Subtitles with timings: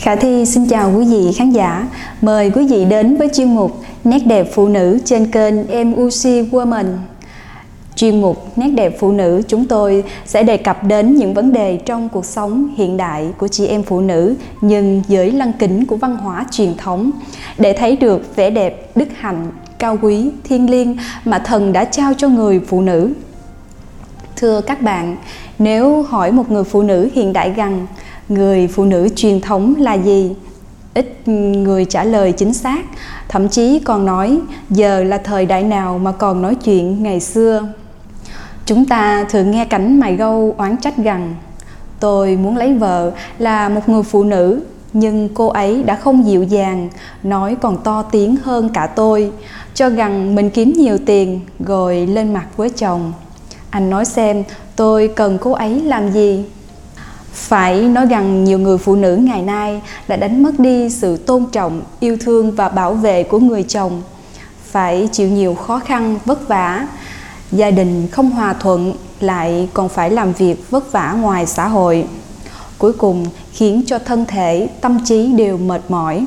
[0.00, 1.88] Khả Thi xin chào quý vị khán giả.
[2.22, 5.54] Mời quý vị đến với chuyên mục Nét đẹp phụ nữ trên kênh
[5.90, 6.84] MUC Woman.
[7.94, 11.76] Chuyên mục Nét đẹp phụ nữ chúng tôi sẽ đề cập đến những vấn đề
[11.76, 15.96] trong cuộc sống hiện đại của chị em phụ nữ nhưng dưới lăng kính của
[15.96, 17.10] văn hóa truyền thống
[17.58, 19.46] để thấy được vẻ đẹp, đức hạnh,
[19.78, 23.12] cao quý, thiêng liêng mà thần đã trao cho người phụ nữ.
[24.36, 25.16] Thưa các bạn,
[25.58, 27.86] nếu hỏi một người phụ nữ hiện đại rằng
[28.30, 30.30] người phụ nữ truyền thống là gì?
[30.94, 32.82] Ít người trả lời chính xác.
[33.28, 37.68] Thậm chí còn nói, giờ là thời đại nào mà còn nói chuyện ngày xưa?
[38.66, 41.34] Chúng ta thường nghe cảnh mày gâu oán trách rằng,
[42.00, 46.42] tôi muốn lấy vợ là một người phụ nữ, nhưng cô ấy đã không dịu
[46.42, 46.88] dàng,
[47.22, 49.30] nói còn to tiếng hơn cả tôi,
[49.74, 53.12] cho rằng mình kiếm nhiều tiền, rồi lên mặt với chồng.
[53.70, 54.44] Anh nói xem,
[54.76, 56.44] tôi cần cô ấy làm gì?
[57.32, 61.46] Phải nói rằng nhiều người phụ nữ ngày nay đã đánh mất đi sự tôn
[61.52, 64.02] trọng, yêu thương và bảo vệ của người chồng.
[64.70, 66.86] Phải chịu nhiều khó khăn, vất vả.
[67.52, 72.04] Gia đình không hòa thuận lại còn phải làm việc vất vả ngoài xã hội.
[72.78, 76.26] Cuối cùng khiến cho thân thể, tâm trí đều mệt mỏi.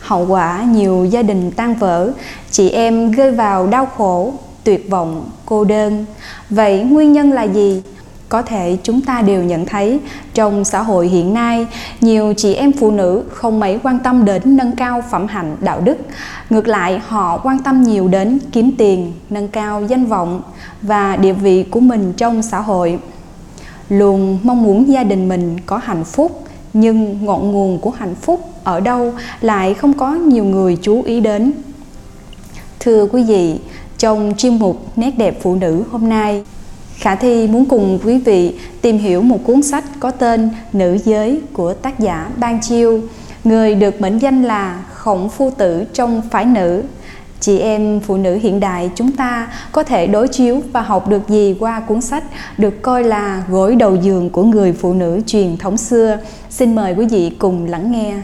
[0.00, 2.10] Hậu quả, nhiều gia đình tan vỡ.
[2.50, 4.32] Chị em rơi vào đau khổ,
[4.64, 6.04] tuyệt vọng, cô đơn.
[6.50, 7.82] Vậy nguyên nhân là gì?
[8.28, 10.00] Có thể chúng ta đều nhận thấy,
[10.34, 11.66] trong xã hội hiện nay,
[12.00, 15.80] nhiều chị em phụ nữ không mấy quan tâm đến nâng cao phẩm hạnh, đạo
[15.80, 15.96] đức.
[16.50, 20.42] Ngược lại, họ quan tâm nhiều đến kiếm tiền, nâng cao danh vọng
[20.82, 22.98] và địa vị của mình trong xã hội.
[23.88, 28.50] Luôn mong muốn gia đình mình có hạnh phúc, nhưng ngọn nguồn của hạnh phúc
[28.64, 31.52] ở đâu lại không có nhiều người chú ý đến.
[32.80, 33.58] Thưa quý vị,
[33.98, 36.44] trong chuyên mục nét đẹp phụ nữ hôm nay
[36.98, 41.40] Khả Thi muốn cùng quý vị tìm hiểu một cuốn sách có tên Nữ giới
[41.52, 43.00] của tác giả Ban Chiêu,
[43.44, 46.82] người được mệnh danh là khổng phu tử trong phái nữ.
[47.40, 51.28] Chị em phụ nữ hiện đại chúng ta có thể đối chiếu và học được
[51.28, 52.24] gì qua cuốn sách
[52.58, 56.18] được coi là gối đầu giường của người phụ nữ truyền thống xưa.
[56.50, 58.14] Xin mời quý vị cùng lắng nghe.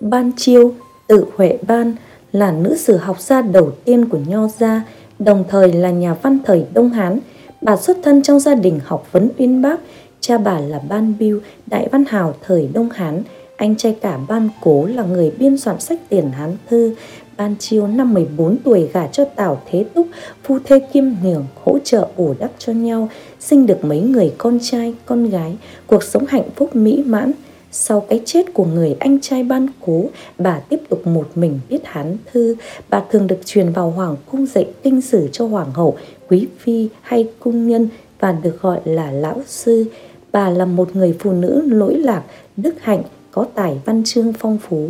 [0.00, 0.72] Ban Chiêu,
[1.06, 1.94] tự Huệ Ban
[2.32, 4.82] là nữ sử học gia đầu tiên của Nho gia,
[5.18, 7.18] đồng thời là nhà văn thời Đông Hán.
[7.60, 9.80] Bà xuất thân trong gia đình học vấn uyên bác,
[10.20, 13.22] cha bà là Ban Biêu, đại văn hào thời Đông Hán,
[13.56, 16.94] anh trai cả Ban Cố là người biên soạn sách tiền Hán thư.
[17.36, 20.06] Ban Chiêu năm 14 tuổi gả cho Tào Thế Túc,
[20.42, 23.08] phu thê kim nhường hỗ trợ bổ đắp cho nhau,
[23.40, 27.32] sinh được mấy người con trai, con gái, cuộc sống hạnh phúc mỹ mãn.
[27.70, 30.04] Sau cái chết của người anh trai ban cố,
[30.38, 32.56] bà tiếp tục một mình viết hán thư.
[32.88, 35.96] Bà thường được truyền vào hoàng cung dạy kinh sử cho hoàng hậu,
[36.28, 37.88] quý phi hay cung nhân
[38.20, 39.84] và được gọi là lão sư.
[40.32, 42.22] Bà là một người phụ nữ lỗi lạc,
[42.56, 44.88] đức hạnh, có tài văn chương phong phú.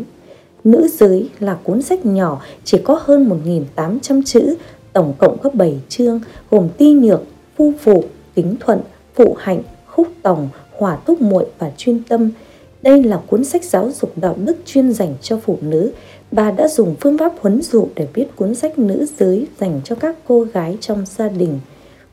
[0.65, 3.31] Nữ giới là cuốn sách nhỏ chỉ có hơn
[3.77, 4.56] 1.800 chữ,
[4.93, 7.22] tổng cộng có 7 chương gồm ti nhược,
[7.56, 8.81] phu phụ, kính thuận,
[9.15, 12.31] phụ hạnh, khúc tổng hỏa túc muội và chuyên tâm.
[12.83, 15.93] Đây là cuốn sách giáo dục đạo đức chuyên dành cho phụ nữ.
[16.33, 19.94] Bà đã dùng phương pháp huấn dụ để viết cuốn sách nữ giới dành cho
[19.94, 21.59] các cô gái trong gia đình.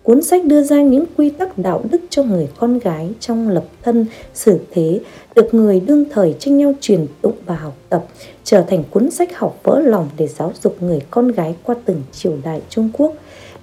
[0.03, 3.65] Cuốn sách đưa ra những quy tắc đạo đức cho người con gái trong lập
[3.83, 4.99] thân, xử thế,
[5.35, 8.05] được người đương thời tranh nhau truyền tụng và học tập,
[8.43, 12.01] trở thành cuốn sách học vỡ lòng để giáo dục người con gái qua từng
[12.11, 13.13] triều đại Trung Quốc.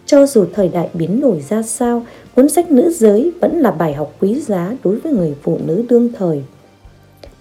[0.07, 3.93] Cho dù thời đại biến đổi ra sao, cuốn sách nữ giới vẫn là bài
[3.93, 6.43] học quý giá đối với người phụ nữ đương thời.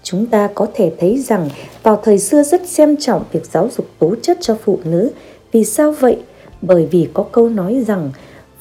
[0.02, 1.48] Chúng ta có thể thấy rằng
[1.82, 5.10] vào thời xưa rất xem trọng việc giáo dục tố chất cho phụ nữ.
[5.52, 6.18] Vì sao vậy?
[6.62, 8.10] Bởi vì có câu nói rằng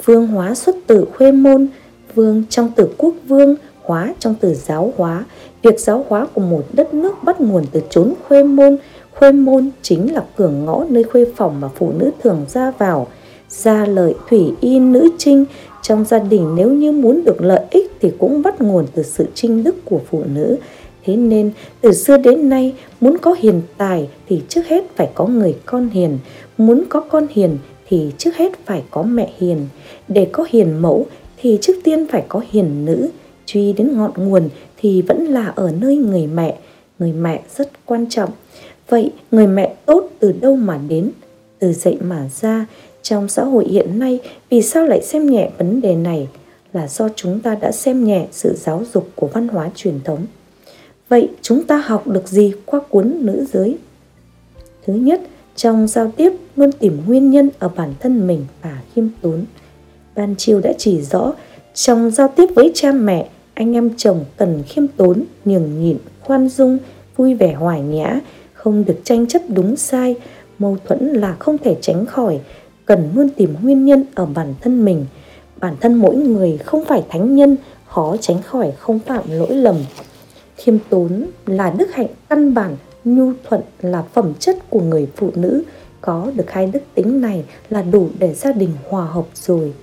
[0.06, 1.68] vương hóa xuất từ khuê môn,
[2.16, 5.26] vương trong từ quốc vương, hóa trong từ giáo hóa.
[5.62, 8.78] Việc giáo hóa của một đất nước bắt nguồn từ chốn khuê môn.
[9.16, 13.08] Khuê môn chính là cửa ngõ nơi khuê phòng mà phụ nữ thường ra vào.
[13.50, 15.46] Gia lợi thủy y nữ trinh
[15.82, 19.26] trong gia đình nếu như muốn được lợi ích thì cũng bắt nguồn từ sự
[19.34, 20.58] trinh đức của phụ nữ
[21.04, 25.28] Thế nên từ xưa đến nay muốn có hiền tài thì trước hết phải có
[25.28, 26.18] người con hiền,
[26.58, 29.68] muốn có con hiền thì trước hết phải có mẹ hiền.
[30.08, 31.06] Để có hiền mẫu
[31.38, 33.10] thì trước tiên phải có hiền nữ,
[33.46, 36.58] truy đến ngọn nguồn thì vẫn là ở nơi người mẹ.
[37.00, 38.30] Người mẹ rất quan trọng.
[38.90, 41.12] Vậy người mẹ tốt từ đâu mà đến?
[41.60, 42.66] Từ dậy mà ra,
[43.02, 46.28] trong xã hội hiện nay vì sao lại xem nhẹ vấn đề này?
[46.74, 50.26] Là do chúng ta đã xem nhẹ sự giáo dục của văn hóa truyền thống.
[51.12, 53.78] Vậy chúng ta học được gì qua cuốn nữ giới?
[54.86, 55.22] Thứ nhất,
[55.56, 59.46] trong giao tiếp luôn tìm nguyên nhân ở bản thân mình và khiêm tốn.
[60.16, 61.34] Ban Chiêu đã chỉ rõ
[61.74, 66.50] trong giao tiếp với cha mẹ, anh em chồng cần khiêm tốn nhường nhịn khoan
[66.50, 66.78] dung
[67.16, 68.20] vui vẻ hòa nhã
[68.54, 70.16] không được tranh chấp đúng sai
[70.60, 72.40] mâu thuẫn là không thể tránh khỏi
[72.86, 75.06] cần luôn tìm nguyên nhân ở bản thân mình
[75.60, 79.76] bản thân mỗi người không phải thánh nhân khó tránh khỏi không phạm lỗi lầm
[80.64, 85.30] khiêm tốn là đức hạnh căn bản, nhu thuận là phẩm chất của người phụ
[85.36, 85.64] nữ.
[86.02, 89.74] Có được hai đức tính này là đủ để gia đình hòa hợp rồi.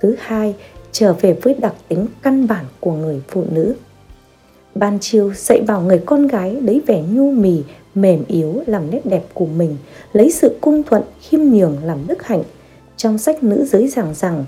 [0.00, 0.54] Thứ hai,
[0.92, 3.74] trở về với đặc tính căn bản của người phụ nữ.
[4.74, 7.62] Ban chiêu dạy bảo người con gái lấy vẻ nhu mì,
[7.94, 9.76] mềm yếu làm nét đẹp của mình,
[10.12, 12.42] lấy sự cung thuận, khiêm nhường làm đức hạnh.
[12.96, 14.44] Trong sách nữ giới giảng rằng,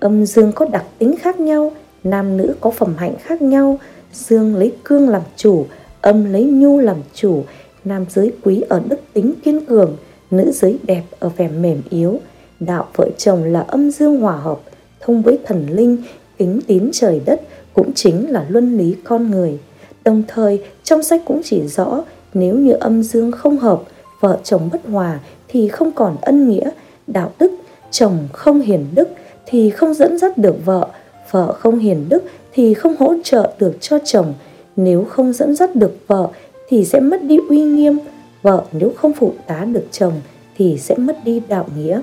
[0.00, 1.72] âm dương có đặc tính khác nhau,
[2.04, 3.78] nam nữ có phẩm hạnh khác nhau
[4.16, 5.66] dương lấy cương làm chủ,
[6.00, 7.44] âm lấy nhu làm chủ,
[7.84, 9.96] nam giới quý ở đức tính kiên cường,
[10.30, 12.18] nữ giới đẹp ở vẻ mềm yếu.
[12.60, 14.60] Đạo vợ chồng là âm dương hòa hợp,
[15.00, 15.96] thông với thần linh,
[16.38, 17.40] kính tín trời đất
[17.74, 19.58] cũng chính là luân lý con người.
[20.04, 22.04] Đồng thời, trong sách cũng chỉ rõ
[22.34, 23.82] nếu như âm dương không hợp,
[24.20, 25.18] vợ chồng bất hòa
[25.48, 26.70] thì không còn ân nghĩa,
[27.06, 27.52] đạo đức,
[27.90, 29.08] chồng không hiền đức
[29.46, 30.88] thì không dẫn dắt được vợ
[31.30, 34.34] vợ không hiền đức thì không hỗ trợ được cho chồng.
[34.76, 36.28] Nếu không dẫn dắt được vợ
[36.68, 37.98] thì sẽ mất đi uy nghiêm.
[38.42, 40.12] Vợ nếu không phụ tá được chồng
[40.56, 42.00] thì sẽ mất đi đạo nghĩa.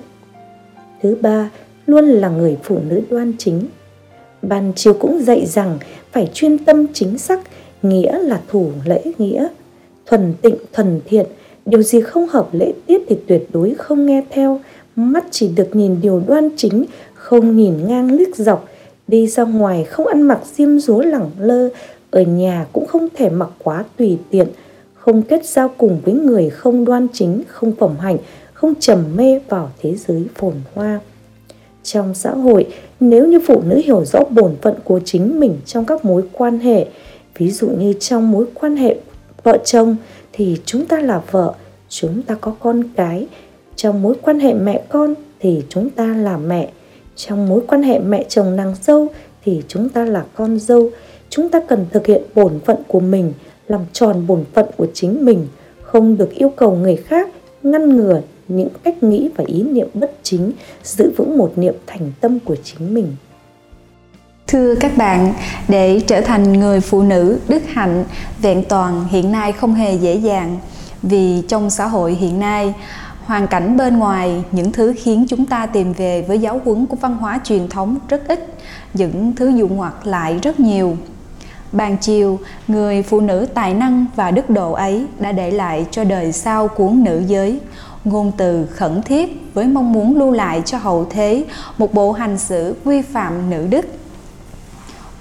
[1.02, 1.50] Thứ ba,
[1.86, 3.62] luôn là người phụ nữ đoan chính.
[4.42, 5.78] Ban chiều cũng dạy rằng
[6.12, 7.40] phải chuyên tâm chính xác,
[7.81, 9.48] nghĩa là thủ lễ nghĩa.
[10.06, 11.25] Thuần tịnh, thuần thiện,
[11.66, 14.60] điều gì không hợp lễ tiết thì tuyệt đối không nghe theo.
[14.96, 18.68] Mắt chỉ được nhìn điều đoan chính, không nhìn ngang liếc dọc
[19.07, 21.69] đi ra ngoài không ăn mặc xiêm dúa lẳng lơ,
[22.11, 24.47] ở nhà cũng không thể mặc quá tùy tiện,
[24.94, 28.17] không kết giao cùng với người không đoan chính, không phẩm hạnh,
[28.53, 31.00] không trầm mê vào thế giới phồn hoa.
[31.83, 32.67] Trong xã hội,
[33.00, 36.59] nếu như phụ nữ hiểu rõ bổn phận của chính mình trong các mối quan
[36.59, 36.88] hệ,
[37.38, 38.97] ví dụ như trong mối quan hệ
[39.44, 39.95] vợ chồng,
[40.33, 41.53] thì chúng ta là vợ,
[41.89, 43.27] chúng ta có con cái.
[43.75, 46.71] Trong mối quan hệ mẹ con thì chúng ta là mẹ
[47.15, 49.07] trong mối quan hệ mẹ chồng nàng dâu
[49.45, 50.89] thì chúng ta là con dâu.
[51.30, 53.33] Chúng ta cần thực hiện bổn phận của mình
[53.68, 55.48] làm tròn bổn phận của chính mình
[55.81, 57.30] không được yêu cầu người khác
[57.63, 60.51] ngăn ngừa những cách nghĩ và ý niệm bất chính
[60.83, 63.15] giữ vững một niệm thành tâm của chính mình.
[64.48, 65.33] Thưa các bạn,
[65.68, 68.06] để trở thành người phụ nữ đức hạnh,
[68.42, 70.60] vẹn toàn hiện nay không hề dễ dàng.
[71.01, 72.74] Vì trong xã hội hiện nay
[73.25, 76.96] hoàn cảnh bên ngoài những thứ khiến chúng ta tìm về với giáo huấn của
[76.96, 78.54] văn hóa truyền thống rất ít
[78.94, 80.98] những thứ dụ ngoặt lại rất nhiều.
[81.72, 86.04] Bàn chiều, người phụ nữ tài năng và đức độ ấy đã để lại cho
[86.04, 87.60] đời sau cuốn nữ giới.
[88.04, 91.46] Ngôn từ khẩn thiết với mong muốn lưu lại cho hậu thế
[91.78, 93.86] một bộ hành xử quy phạm nữ đức.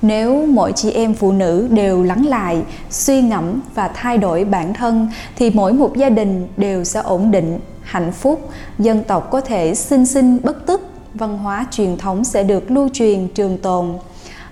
[0.02, 4.74] Nếu mỗi chị em phụ nữ đều lắng lại suy ngẫm và thay đổi bản
[4.74, 7.58] thân thì mỗi một gia đình đều sẽ ổn định
[7.92, 8.50] hạnh phúc.
[8.78, 10.80] Dân tộc có thể sinh sinh bất tức,
[11.14, 13.86] văn hóa truyền thống sẽ được lưu truyền, trường tồn.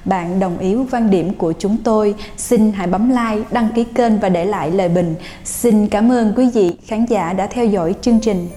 [0.05, 4.21] Bạn đồng ý quan điểm của chúng tôi, xin hãy bấm like, đăng ký kênh
[4.21, 5.15] và để lại lời bình.
[5.45, 8.49] Xin cảm ơn quý vị khán giả đã theo dõi chương trình.